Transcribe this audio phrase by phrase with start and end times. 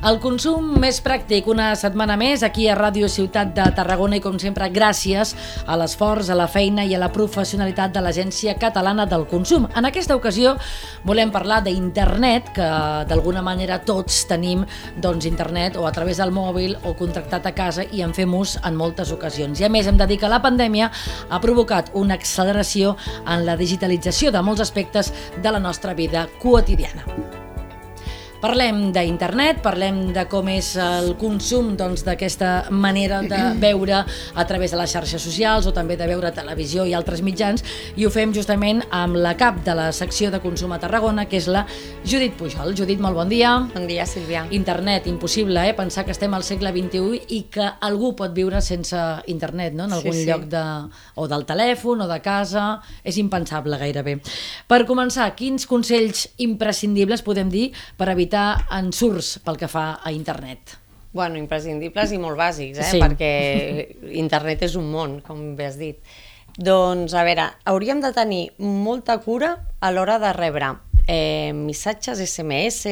[0.00, 4.38] El consum més pràctic, una setmana més, aquí a Ràdio Ciutat de Tarragona i com
[4.40, 5.34] sempre gràcies
[5.68, 9.66] a l'esforç, a la feina i a la professionalitat de l'Agència Catalana del Consum.
[9.76, 10.54] En aquesta ocasió
[11.04, 12.70] volem parlar d'internet, que
[13.10, 14.64] d'alguna manera tots tenim
[14.96, 18.56] doncs, internet o a través del mòbil o contractat a casa i en fem ús
[18.64, 19.60] en moltes ocasions.
[19.60, 20.88] I a més hem de dir que la pandèmia
[21.28, 27.04] ha provocat una acceleració en la digitalització de molts aspectes de la nostra vida quotidiana.
[28.40, 34.44] Parlem d'internet, parlem de com és el consum doncs, d'aquesta doncs, manera de veure a
[34.48, 37.60] través de les xarxes socials o també de veure televisió i altres mitjans
[38.00, 41.36] i ho fem justament amb la cap de la secció de consum a Tarragona, que
[41.36, 41.66] és la
[42.00, 42.72] Judit Pujol.
[42.78, 43.58] Judit, molt bon dia.
[43.74, 44.46] Bon dia, Sílvia.
[44.56, 45.76] Internet, impossible, eh?
[45.76, 48.96] Pensar que estem al segle XXI i que algú pot viure sense
[49.28, 49.84] internet, no?
[49.84, 50.30] En algun sí, sí.
[50.30, 50.64] lloc de,
[51.20, 52.64] o del telèfon o de casa,
[53.04, 54.16] és impensable gairebé.
[54.64, 57.68] Per començar, quins consells imprescindibles podem dir
[58.00, 60.76] per evitar evitar ensurts pel que fa a internet?
[61.12, 62.90] Bueno, imprescindibles i molt bàsics, eh?
[62.92, 63.00] Sí.
[63.02, 63.32] perquè
[64.14, 65.98] internet és un món, com bé has dit.
[66.54, 70.70] Doncs, a veure, hauríem de tenir molta cura a l'hora de rebre
[71.08, 72.86] eh, missatges SMS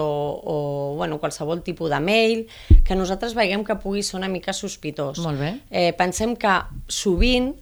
[0.00, 0.08] o,
[0.40, 0.56] o
[0.96, 2.46] bueno, qualsevol tipus de mail
[2.84, 5.20] que nosaltres veiem que pugui ser una mica sospitós.
[5.20, 5.52] Molt bé.
[5.68, 6.54] Eh, pensem que
[6.88, 7.52] sovint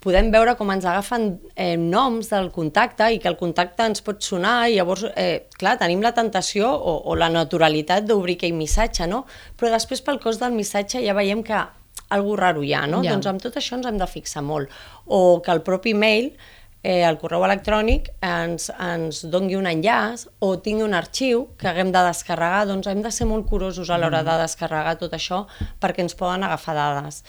[0.00, 4.22] podem veure com ens agafen eh, noms del contacte i que el contacte ens pot
[4.24, 9.08] sonar i llavors, eh, clar, tenim la tentació o, o la naturalitat d'obrir aquell missatge,
[9.10, 9.26] no?
[9.60, 11.58] Però després pel cos del missatge ja veiem que
[12.16, 13.02] algú raro hi ha, no?
[13.04, 13.12] Ja.
[13.14, 14.72] Doncs amb tot això ens hem de fixar molt.
[15.06, 16.32] O que el propi mail,
[16.82, 21.92] eh, el correu electrònic, ens, ens dongui un enllaç o tingui un arxiu que haguem
[21.92, 24.30] de descarregar, doncs hem de ser molt curosos a l'hora mm.
[24.30, 25.44] de descarregar tot això
[25.82, 27.22] perquè ens poden agafar dades.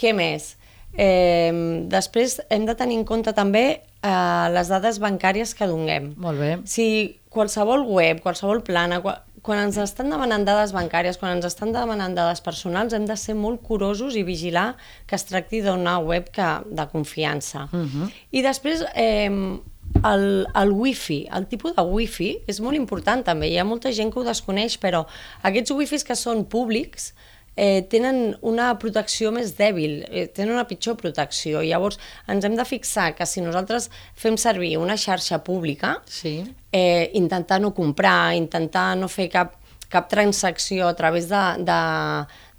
[0.00, 0.54] Què més?
[0.94, 1.52] Eh,
[1.90, 3.64] després hem de tenir en compte també
[4.02, 6.12] eh, les dades bancàries que donem.
[6.20, 6.52] Molt bé.
[6.66, 6.86] Si
[7.30, 12.14] qualsevol web, qualsevol plana, qual, quan ens estan demanant dades bancàries, quan ens estan demanant
[12.16, 14.74] dades personals, hem de ser molt curosos i vigilar
[15.08, 17.68] que es tracti d'una web que, de confiança.
[17.72, 17.88] Uh mhm.
[17.88, 18.10] -huh.
[18.30, 19.58] I després, eh,
[20.04, 23.48] el, el wifi, el tipus de wifi és molt important també.
[23.50, 25.06] Hi ha molta gent que ho desconeix, però
[25.42, 27.12] aquests wifis que són públics
[27.56, 31.62] eh, tenen una protecció més dèbil, eh, tenen una pitjor protecció.
[31.62, 31.98] Llavors,
[32.30, 36.40] ens hem de fixar que si nosaltres fem servir una xarxa pública, sí.
[36.72, 39.56] eh, intentar no comprar, intentar no fer cap,
[39.90, 41.80] cap transacció a través de, de,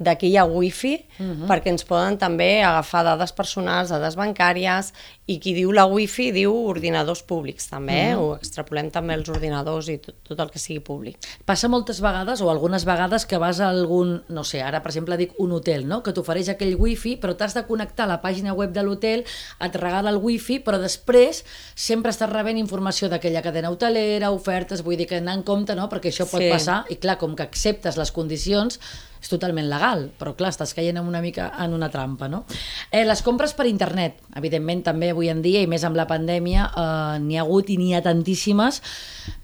[0.01, 1.43] d'aquí hi ha wifi, uh mhm.
[1.43, 1.47] -huh.
[1.47, 4.93] perquè ens poden també agafar dades personals, dades bancàries,
[5.27, 8.11] i qui diu la wifi diu ordinadors públics també, uh -huh.
[8.11, 8.15] eh?
[8.15, 8.21] Mhm.
[8.21, 11.17] o extrapolem també els ordinadors i tot, tot el que sigui públic.
[11.45, 15.17] Passa moltes vegades, o algunes vegades, que vas a algun, no sé, ara per exemple
[15.17, 16.01] dic un hotel, no?
[16.03, 19.23] que t'ofereix aquell wifi, però t'has de connectar a la pàgina web de l'hotel,
[19.59, 21.43] et regala el wifi, però després
[21.75, 25.87] sempre estàs rebent informació d'aquella cadena hotelera, ofertes, vull dir que anar en compte, no?
[25.89, 26.49] perquè això pot sí.
[26.49, 28.79] passar, i clar, com que acceptes les condicions,
[29.21, 32.43] és totalment legal, però clar, estàs caient en una mica en una trampa, no?
[32.89, 36.69] Eh, les compres per internet, evidentment també avui en dia, i més amb la pandèmia,
[36.71, 38.81] eh, n'hi ha hagut i n'hi ha tantíssimes.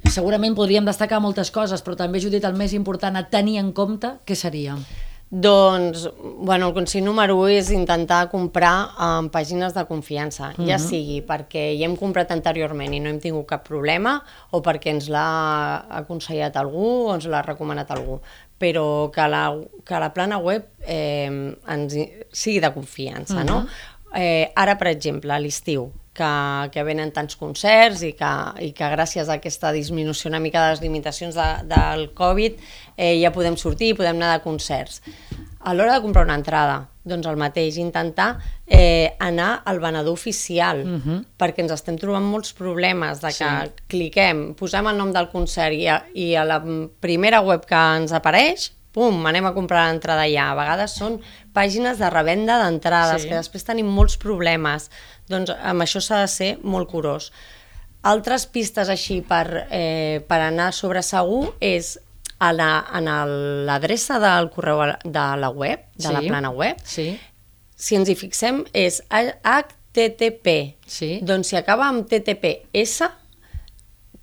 [0.09, 4.17] Segurament podríem destacar moltes coses, però també, Judit, el més important a tenir en compte,
[4.25, 4.77] què seria?
[5.29, 10.67] Doncs, bueno, el consell número 1 és intentar comprar en pàgines de confiança, uh -huh.
[10.67, 10.87] ja mhm.
[10.87, 15.09] sigui perquè hi hem comprat anteriorment i no hem tingut cap problema o perquè ens
[15.09, 18.21] l'ha aconsellat algú o ens l'ha recomanat algú
[18.57, 19.55] però que la,
[19.85, 21.95] que la plana web eh, ens,
[22.31, 23.45] sigui de confiança, uh -huh.
[23.45, 23.67] no?
[24.15, 26.33] Eh, ara, per exemple, a l'estiu, que,
[26.73, 28.33] que venen tants concerts i que,
[28.65, 32.57] i que gràcies a aquesta disminució una mica de les limitacions de, del Covid
[32.97, 35.01] eh, ja podem sortir i podem anar de concerts.
[35.67, 40.83] A l'hora de comprar una entrada, doncs el mateix, intentar eh, anar al venedor oficial,
[40.85, 41.19] uh -huh.
[41.37, 43.71] perquè ens estem trobant molts problemes de que sí.
[43.87, 46.63] cliquem, posem el nom del concert i a, i a la
[46.99, 50.49] primera web que ens apareix, pum, anem a comprar l'entrada allà.
[50.49, 51.19] A vegades són
[51.53, 53.29] pàgines de revenda d'entrades, sí.
[53.29, 54.89] que després tenim molts problemes.
[55.29, 57.29] Doncs amb això s'ha de ser molt curós.
[58.07, 61.95] Altres pistes així per, eh, per anar sobre segur és
[62.37, 66.13] a l'adreça la, del correu de la web, de sí.
[66.13, 67.11] la plana web, sí
[67.77, 70.57] si ens hi fixem, és HTTP.
[70.89, 71.11] Sí.
[71.25, 73.07] Doncs si acaba amb TTPS,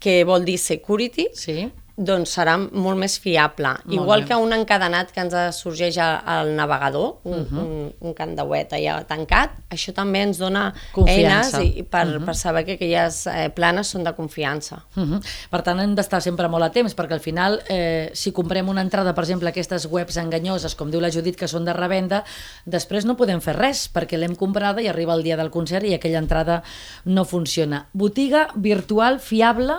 [0.02, 1.62] que vol dir security, sí.
[1.96, 3.68] Doncs serà molt més fiable.
[3.84, 4.26] Molt Igual bé.
[4.28, 7.46] que un encadenat que ens sorgeix al, navegador, un, uh Mhm.
[7.58, 7.60] -huh.
[7.60, 11.58] un, un candauet allà tancat, això també ens dona Confiança.
[11.60, 12.16] eines i, i per, uh Mhm.
[12.22, 12.24] -huh.
[12.24, 14.84] per saber que aquelles eh, planes són de confiança.
[14.96, 15.20] Uh -huh.
[15.50, 18.80] Per tant, hem d'estar sempre molt a temps, perquè al final, eh, si comprem una
[18.80, 22.24] entrada, per exemple, aquestes webs enganyoses, com diu la Judit, que són de revenda,
[22.64, 25.94] després no podem fer res, perquè l'hem comprada i arriba el dia del concert i
[25.94, 26.62] aquella entrada
[27.04, 27.86] no funciona.
[27.92, 29.74] Botiga virtual fiable,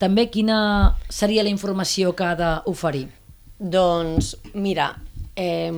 [0.00, 3.06] també quina seria la informació que ha d'oferir?
[3.60, 4.94] Doncs, mira,
[5.36, 5.70] eh,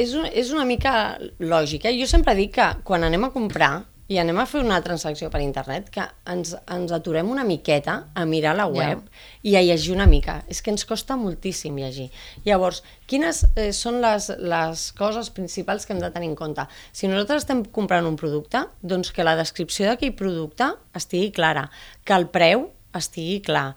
[0.00, 1.92] és, un, és una mica lògica.
[1.92, 3.74] Jo sempre dic que quan anem a comprar
[4.10, 6.02] i anem a fer una transacció per internet, que
[6.32, 9.20] ens, ens aturem una miqueta a mirar la web Ja.
[9.46, 10.40] i a llegir una mica.
[10.50, 12.08] És que ens costa moltíssim llegir.
[12.48, 16.66] Llavors, quines eh, són les, les coses principals que hem de tenir en compte?
[16.90, 21.68] Si nosaltres estem comprant un producte, doncs que la descripció d'aquell producte estigui clara,
[22.02, 23.74] que el preu estigui clar,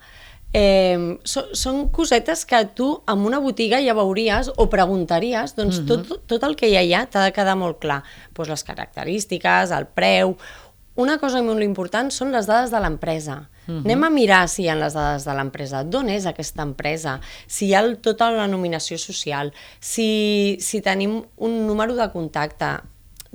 [0.55, 5.87] Eh, so, són cosetes que tu en una botiga ja veuries o preguntaries, doncs Mhm.
[5.87, 8.03] tot, tot el que hi ha allà t'ha de quedar molt clar.
[8.33, 10.37] Pues les característiques, el preu...
[10.95, 13.49] Una cosa molt important són les dades de l'empresa.
[13.65, 13.79] Mhm.
[13.83, 17.65] Anem a mirar si hi ha les dades de l'empresa, d'on és aquesta empresa, si
[17.65, 22.79] hi ha el, tota la nominació social, si, si tenim un número de contacte.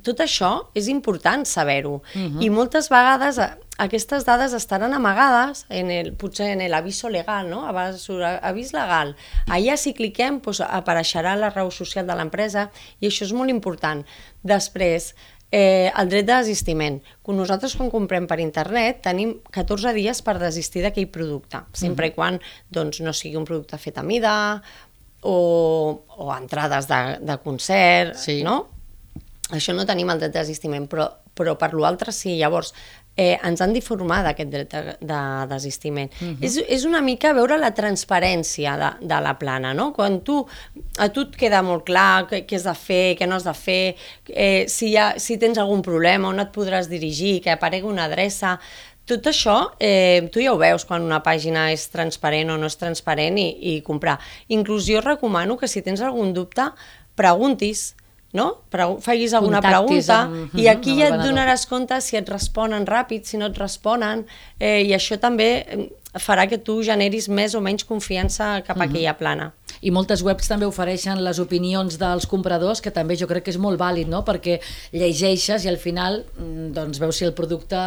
[0.05, 2.01] Tot això és important saber-ho.
[2.15, 2.43] Mhm.
[2.43, 7.65] I moltes vegades eh, aquestes dades estaran amagades en el, potser en l'aviso legal, no?
[7.71, 8.09] Abans
[8.43, 9.15] avís legal.
[9.47, 12.69] Allà si cliquem doncs, apareixerà la raó social de l'empresa
[13.01, 14.03] i això és molt important.
[14.43, 15.13] Després,
[15.51, 16.99] eh, el dret de desistiment.
[17.29, 22.41] Nosaltres quan comprem per internet tenim 14 dies per desistir d'aquell producte, sempre i quan
[22.71, 24.35] doncs, no sigui un producte fet a mida
[25.23, 28.43] o, o entrades de, de concert, Sí.
[28.43, 28.67] no?
[29.49, 32.35] Això no tenim el dret de desistiment, però, però per l'altre sí.
[32.37, 32.75] Llavors,
[33.19, 35.21] eh, ens han d'informar d'aquest dret de, de
[35.51, 36.11] desistiment.
[36.21, 36.45] Uh -huh.
[36.47, 39.93] és, és una mica veure la transparència de, de la plana, no?
[39.93, 40.47] Quan tu,
[40.99, 43.55] a tu et queda molt clar què, què has de fer, què no has de
[43.55, 43.97] fer,
[44.29, 48.59] eh, si, ha, si tens algun problema, on et podràs dirigir, que aparegui una adreça...
[49.09, 52.77] Tot això, eh, tu ja ho veus quan una pàgina és transparent o no és
[52.77, 54.19] transparent i, i comprar.
[54.49, 56.67] Inclús jo recomano que si tens algun dubte,
[57.17, 57.95] preguntis,
[58.33, 58.59] no?
[58.69, 62.29] Pregu facis alguna Contactis pregunta amb- i aquí amb ja et donaràs compte si et
[62.29, 64.27] responen ràpid, si no et responen,
[64.61, 69.17] eh, i això també farà que tu generis més o menys confiança cap a aquella
[69.19, 69.53] plana.
[69.85, 73.61] I moltes webs també ofereixen les opinions dels compradors, que també jo crec que és
[73.61, 74.25] molt vàlid, no?
[74.27, 74.59] perquè
[74.97, 77.79] llegeixes i al final mm, doncs, veus si el producte,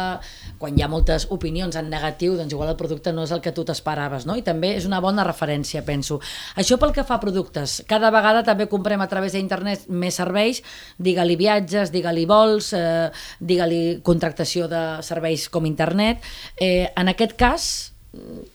[0.62, 3.52] quan hi ha moltes opinions en negatiu, doncs igual el producte no és el que
[3.52, 4.38] tu t'esperaves, no?
[4.38, 6.20] i també és una bona referència, penso.
[6.56, 10.62] Això pel que fa a productes, cada vegada també comprem a través d'internet més serveis,
[11.02, 13.10] digue-li viatges, digue-li vols, eh,
[13.40, 16.22] digue-li contractació de serveis com internet.
[16.56, 17.91] Eh, en aquest cas,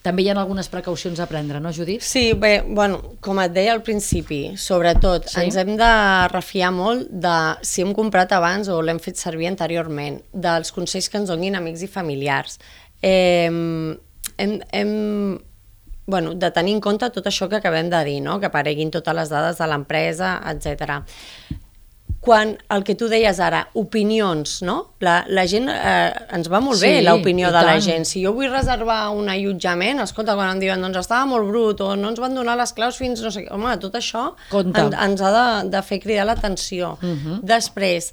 [0.06, 2.02] també hi ha algunes precaucions a prendre, no, Judit?
[2.06, 5.40] Sí, bé, bueno, com et deia al principi, sobretot Sí?
[5.42, 5.90] ens hem de
[6.30, 7.34] refiar molt de
[7.66, 11.82] si hem comprat abans o l'hem fet servir anteriorment, dels consells que ens donin amics
[11.82, 12.58] i familiars.
[13.02, 13.50] Eh,
[14.38, 14.94] hem, hem
[16.06, 18.38] bueno, de tenir en compte tot això que acabem de dir, no?
[18.40, 21.02] que apareguin totes les dades de l'empresa, etc.
[22.20, 24.94] Quan el que tu deies ara, opinions, no?
[25.00, 27.80] La, la gent, eh, ens va molt bé Sí, l'opinió i de la tant.
[27.84, 28.04] gent.
[28.10, 31.94] Si jo vull reservar un allotjament, escolta, quan em diuen doncs estava molt brut o
[31.96, 34.80] no ens van donar les claus fins no sé què, home, tot això Compte.
[34.80, 36.98] en, ens ha de, de fer cridar l'atenció.
[37.00, 37.18] Uh Mhm.
[37.26, 37.40] -huh.
[37.42, 38.12] Després,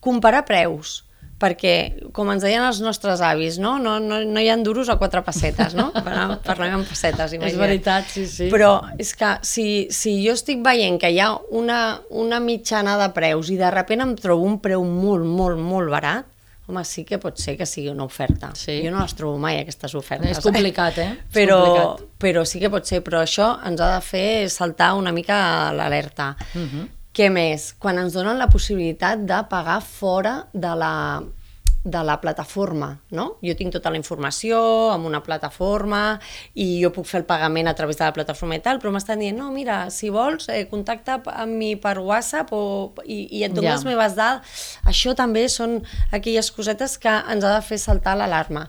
[0.00, 1.04] comparar preus
[1.38, 1.72] perquè,
[2.12, 5.22] com ens deien els nostres avis, no, no, no, no hi ha duros a quatre
[5.22, 5.92] pessetes, no?
[6.48, 7.52] Parlem, en pessetes, imagina't.
[7.52, 8.48] És veritat, sí, sí.
[8.50, 13.08] Però és que si, si jo estic veient que hi ha una, una mitjana de
[13.14, 16.26] preus i de sobte em trobo un preu molt, molt, molt barat,
[16.68, 18.50] home, sí que pot ser que sigui una oferta.
[18.58, 18.80] Sí.
[18.84, 20.36] Jo no les trobo mai, aquestes ofertes.
[20.36, 21.08] És complicat, eh?
[21.30, 22.06] És Però, complicat.
[22.20, 26.34] però sí que pot ser, però això ens ha de fer saltar una mica l'alerta.
[26.54, 26.68] Uh Mhm.
[26.74, 26.88] -huh.
[27.18, 27.72] Què més?
[27.80, 31.20] Quan ens donen la possibilitat de pagar fora de la,
[31.88, 33.24] de la plataforma, no?
[33.42, 34.58] Jo tinc tota la informació
[34.92, 36.18] amb una plataforma
[36.54, 39.22] i jo puc fer el pagament a través de la plataforma i tal, però m'estan
[39.22, 43.52] dient, no, mira, si vols, eh, contacta amb mi per WhatsApp o, i, i et
[43.56, 43.74] dono Ja.
[43.78, 44.62] les meves dades.
[44.84, 45.78] Això també són
[46.12, 48.68] aquelles cosetes que ens ha de fer saltar l'alarma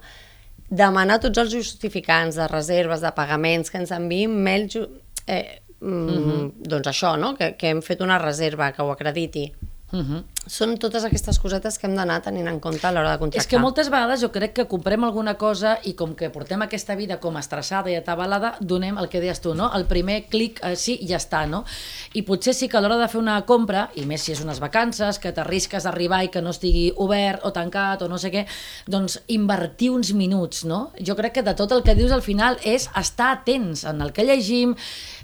[0.69, 4.67] demanar tots els justificants de reserves, de pagaments, que ens enviïn mail...
[4.69, 4.88] ju-
[5.29, 6.51] Eh, mm, Mhm.
[6.69, 7.35] Doncs això, no?
[7.38, 9.51] Que, que hem fet una reserva, que ho acrediti.
[9.91, 10.24] Uh -huh.
[10.46, 13.41] Són totes aquestes cosetes que hem d'anar tenint en compte a l'hora de contractar.
[13.41, 16.96] És que moltes vegades jo crec que comprem alguna cosa i com que portem aquesta
[16.96, 19.72] vida com estressada i atabalada, donem el que deies tu, no?
[19.75, 21.65] El primer clic eh, sí ja està, no?
[22.13, 24.60] I potser sí que a l'hora de fer una compra, i més si és unes
[24.60, 28.31] vacances, que t'arrisques a arribar i que no estigui obert o tancat o no sé
[28.31, 28.46] què,
[28.88, 30.91] doncs invertir uns minuts, no?
[31.00, 34.13] Jo crec que de tot el que dius al final és estar atents en el
[34.13, 34.75] que llegim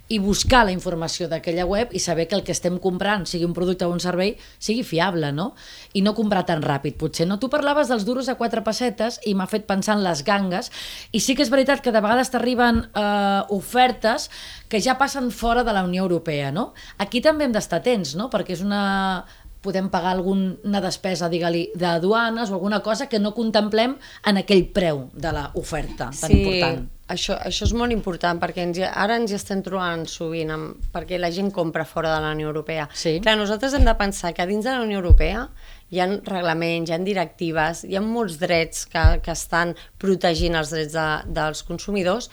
[0.08, 3.56] i buscar la informació d'aquella web i saber que el que estem comprant, sigui un
[3.58, 5.54] producte o un servei, sigui fiable, no?
[5.98, 7.26] I no comprar tan ràpid, potser.
[7.26, 7.40] No?
[7.42, 10.70] Tu parlaves dels duros a quatre pessetes i m'ha fet pensar en les gangues
[11.12, 14.30] i sí que és veritat que de vegades t'arriben eh, ofertes
[14.70, 16.74] que ja passen fora de la Unió Europea, no?
[17.02, 18.30] Aquí també hem d'estar atents, no?
[18.30, 19.26] Perquè és una
[19.66, 23.98] podem pagar alguna despesa, digue-li, d'aduanes o alguna cosa que no contemplem
[24.30, 26.86] en aquell preu de l'oferta tan sí, important.
[27.06, 31.20] Això, això és molt important perquè ens, ara ens hi estem trobant sovint amb, perquè
[31.22, 32.88] la gent compra fora de la Unió Europea.
[32.98, 33.20] Sí.
[33.22, 35.46] Clar, nosaltres hem de pensar que dins de la Unió Europea
[35.94, 40.74] hi ha reglaments, hi ha directives, hi ha molts drets que, que estan protegint els
[40.74, 41.08] drets de,
[41.38, 42.32] dels consumidors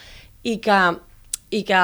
[0.49, 0.81] i que,
[1.53, 1.81] i que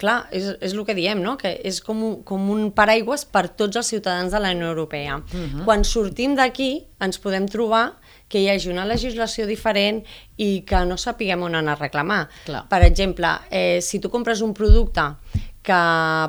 [0.00, 1.36] clar, és, és el que diem, no?
[1.40, 5.18] que és com un, com un paraigües per tots els ciutadans de la Unió Europea.
[5.18, 5.64] Uh -huh.
[5.66, 10.02] Quan sortim d'aquí ens podem trobar que hi hagi una legislació diferent
[10.36, 12.28] i que no sapiguem on anar a reclamar.
[12.46, 12.68] Clar.
[12.68, 15.02] Per exemple, eh, si tu compres un producte
[15.62, 15.82] que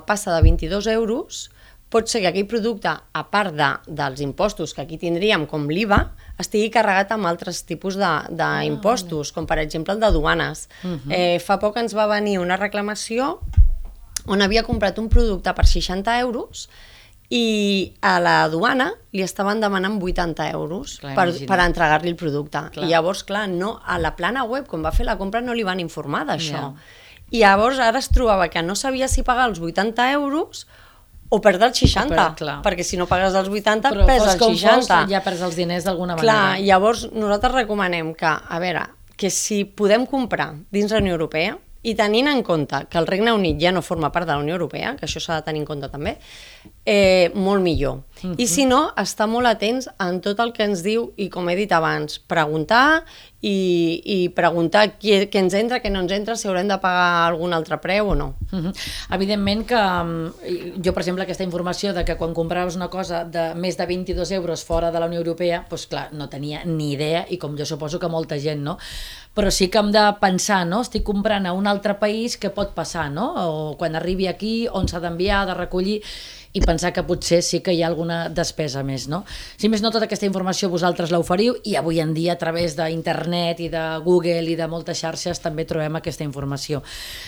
[0.06, 1.50] passa de 22 euros,
[1.96, 6.02] pot ser que aquell producte, a part de, dels impostos que aquí tindríem, com l'IVA,
[6.44, 10.68] estigui carregat amb altres tipus d'impostos, com per exemple el de duanes.
[10.84, 11.12] Uh -huh.
[11.16, 13.40] eh, fa poc ens va venir una reclamació
[14.28, 16.68] on havia comprat un producte per 60 euros
[17.30, 22.60] i a la duana li estaven demanant 80 euros Clar, per, per entregar-li el producte.
[22.72, 22.86] Clar.
[22.86, 25.64] I llavors, clar, no, a la plana web, quan va fer la compra, no li
[25.64, 26.62] van informar d'això.
[26.62, 26.74] Ja.
[27.32, 30.68] I llavors ara es trobava que no sabia si pagar els 80 euros
[31.30, 32.62] o perdre els 60, O per- clar.
[32.64, 35.02] perquè si no pagues els 80 Però perds els com 60.
[35.02, 36.66] fos, ja perds els diners d'alguna Clar, manera.
[36.66, 38.86] llavors nosaltres recomanem que, a veure,
[39.18, 43.32] que si podem comprar dins la Unió Europea, i tenint en compte que el Regne
[43.32, 45.68] Unit ja no forma part de la Unió Europea, que això s'ha de tenir en
[45.68, 46.18] compte també,
[46.84, 47.98] eh, molt millor.
[48.24, 48.36] Uh -huh.
[48.40, 51.56] I si no, estar molt atents en tot el que ens diu, i com he
[51.56, 53.04] dit abans, preguntar
[53.46, 57.28] i, i preguntar què, què ens entra, què no ens entra, si haurem de pagar
[57.28, 58.32] algun altre preu o no.
[58.50, 58.72] Mhm.
[59.18, 63.52] Evidentment que mm, jo, per exemple, aquesta informació de que quan compraves una cosa de
[63.54, 67.26] més de 22 euros fora de la Unió Europea, doncs clar, no tenia ni idea
[67.30, 68.80] i com jo suposo que molta gent, no?
[69.36, 70.82] Però sí que hem de pensar, no?
[70.82, 73.28] Estic comprant a un altre país, què pot passar, no?
[73.46, 76.00] O quan arribi aquí, on s'ha d'enviar, de recollir
[76.56, 79.24] i pensar que potser sí que hi ha alguna despesa més, no?
[79.60, 83.60] Si més no, tota aquesta informació vosaltres l'oferiu i avui en dia a través d'internet
[83.60, 86.82] i de Google i de moltes xarxes també trobem aquesta informació.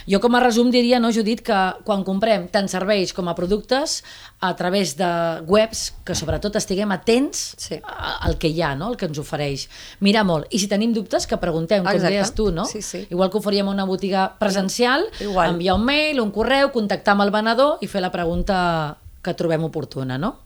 [0.08, 4.00] Jo com a resum diria, no, Judit, que quan comprem tant serveis com a productes
[4.40, 5.10] a través de
[5.50, 7.82] webs, que sobretot estiguem atents Sí.
[7.84, 8.92] al que hi ha, no?
[8.92, 9.68] el que ens ofereix.
[10.00, 10.48] Mirar molt.
[10.56, 12.14] I si tenim dubtes, que preguntem, com Exacte.
[12.14, 12.66] deies tu, no?
[12.66, 13.06] Sí, sí.
[13.10, 15.50] Igual que ho faríem a una botiga presencial, Igual.
[15.56, 19.68] enviar un mail, un correu, contactar amb el venedor i fer la pregunta que trobem
[19.68, 20.38] oportuna, no?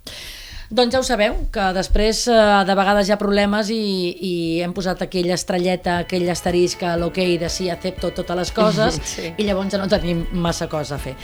[0.71, 3.79] Doncs ja ho sabeu, que després eh, de vegades hi ha problemes i,
[4.23, 8.99] i hem posat aquella estrelleta, aquell asterisc a l'ok de si accepto totes les coses
[9.11, 9.33] Sí.
[9.35, 11.17] i llavors ja no tenim massa cosa a fer.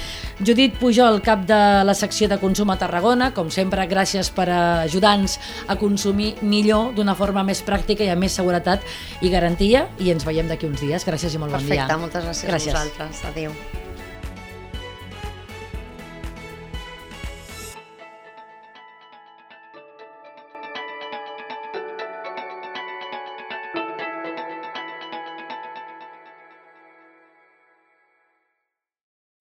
[0.44, 5.40] Judit Pujol, cap de la secció de consum a Tarragona, com sempre, gràcies per ajudar-nos
[5.72, 8.84] a consumir millor, d'una forma més pràctica i amb més seguretat
[9.24, 11.08] i garantia, i ens veiem d'aquí uns dies.
[11.08, 11.88] Gràcies i molt bon dia.
[11.88, 12.76] Perfecte, moltes gràcies, gràcies.
[12.76, 13.28] a vosaltres.
[13.32, 13.87] Adéu.